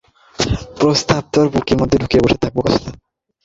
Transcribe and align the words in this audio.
প্রস্তাব 0.79 1.23
তোর 1.33 1.45
পুটকিতে 1.51 1.95
ঢুকিয়ে 2.01 2.23
বসে 2.23 2.37
থাক 2.37 2.51
শালা 2.51 2.55
বোকাচোদা। 2.55 2.91